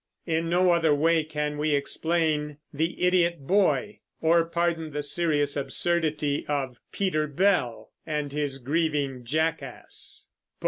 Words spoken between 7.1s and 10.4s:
Bell" and his grieving jackass.